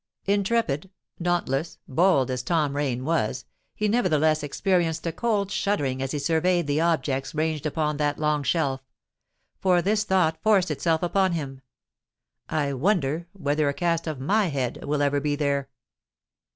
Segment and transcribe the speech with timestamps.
[0.25, 6.81] Intrepid—dauntless—bold as Tom Rain was, he nevertheless experienced a cold shuddering as he surveyed the
[6.81, 8.81] objects ranged upon that long shelf;
[9.59, 15.03] for this thought forced itself upon him—"I wonder whether a cast of MY _head will
[15.03, 15.69] ever be there!